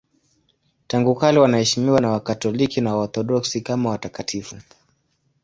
[0.87, 4.55] Tangu kale wanaheshimiwa na Wakatoliki na Waorthodoksi kama watakatifu.